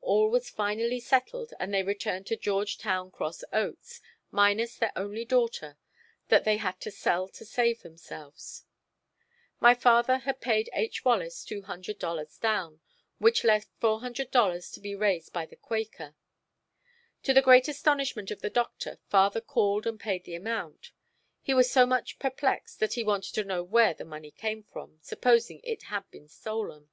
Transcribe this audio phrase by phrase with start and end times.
[0.00, 5.26] All was finally settled and they returned to George Town Cross Oats, minus their only
[5.26, 5.76] daughter
[6.28, 8.64] that they had to sell to save themselves.
[9.60, 11.04] My father had paid H.
[11.04, 12.80] Wallace $200 down,
[13.18, 16.14] which left $400 to be raised by the Quaker.
[17.24, 20.92] To the great astonishment of the Doctor father called and paid the amount.
[21.42, 25.60] He was so much perplexed that he wanted to know where the money came from—supposing
[25.62, 26.88] it had been stolen.